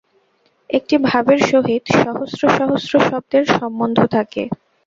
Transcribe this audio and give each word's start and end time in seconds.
একটি 0.69 0.95
ভাবের 1.07 1.39
সহিত 1.49 1.83
সহস্র 1.95 2.41
সহস্র 2.57 2.93
শব্দের 3.07 3.43
সম্বন্ধ 3.51 3.97
থাকে। 4.15 4.43